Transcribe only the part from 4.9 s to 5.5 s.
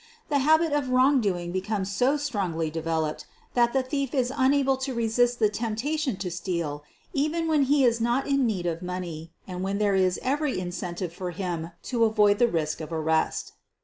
resist the